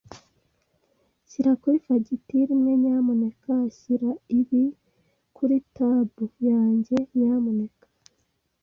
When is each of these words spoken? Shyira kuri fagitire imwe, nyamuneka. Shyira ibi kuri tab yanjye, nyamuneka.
Shyira 1.29 1.51
kuri 1.61 1.77
fagitire 1.85 2.49
imwe, 2.55 2.73
nyamuneka. 2.81 3.53
Shyira 3.77 4.09
ibi 4.39 4.63
kuri 5.35 5.55
tab 5.75 6.09
yanjye, 6.49 6.97
nyamuneka. 7.19 7.85